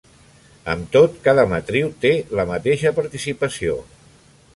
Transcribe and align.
Amb 0.71 0.87
tot, 0.95 1.19
cada 1.27 1.43
matriu 1.51 1.91
té 2.05 2.13
la 2.39 2.45
mateixa 2.53 2.93
participació. 3.01 3.77